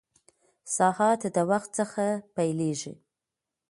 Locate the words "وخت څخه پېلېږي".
1.49-2.93